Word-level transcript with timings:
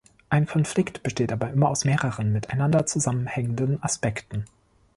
Ein 0.31 0.47
Konflikt 0.47 1.03
besteht 1.03 1.31
aber 1.31 1.51
immer 1.51 1.69
aus 1.69 1.85
mehreren 1.85 2.33
miteinander 2.33 2.87
zusammenhängenden 2.87 3.83
Aspekten. 3.83 4.45